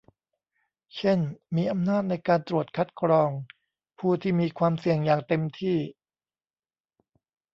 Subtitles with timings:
[0.95, 1.19] เช่น
[1.55, 3.31] มีอำนาจในการตรวจคัดกรอง
[3.99, 5.77] ผู้ที่มีความเสี่ยงอย่างเต็มที่